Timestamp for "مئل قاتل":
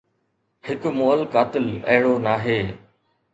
0.99-1.67